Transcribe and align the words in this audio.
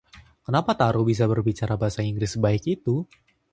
Kenapa 0.45 0.71
Taro 0.81 1.01
bisa 1.09 1.25
berbicara 1.31 1.73
bahasa 1.81 2.01
Inggris 2.09 2.31
sebaik 2.35 2.63
itu? 2.75 2.95